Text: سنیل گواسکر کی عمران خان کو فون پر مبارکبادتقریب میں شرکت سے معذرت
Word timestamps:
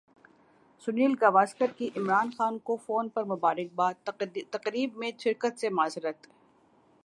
سنیل 0.83 1.13
گواسکر 1.15 1.71
کی 1.77 1.89
عمران 1.95 2.29
خان 2.37 2.57
کو 2.59 2.75
فون 2.85 3.09
پر 3.09 3.23
مبارکبادتقریب 3.25 4.97
میں 4.97 5.11
شرکت 5.19 5.59
سے 5.59 5.69
معذرت 5.71 6.27